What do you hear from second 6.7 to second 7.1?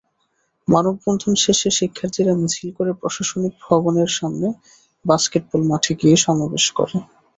করে।